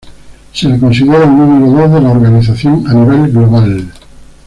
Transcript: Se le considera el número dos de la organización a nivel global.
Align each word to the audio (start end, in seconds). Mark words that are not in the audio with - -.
Se 0.51 0.67
le 0.67 0.79
considera 0.79 1.25
el 1.25 1.37
número 1.37 1.69
dos 1.71 1.93
de 1.93 2.01
la 2.01 2.09
organización 2.09 2.85
a 2.87 2.93
nivel 2.95 3.31
global. 3.31 3.91